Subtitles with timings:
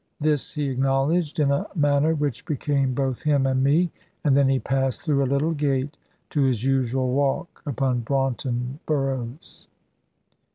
[0.19, 3.91] This he acknowledged in a manner which became both him and me;
[4.23, 5.95] and then he passed through a little gate
[6.31, 9.67] to his usual walk upon Braunton Burrows.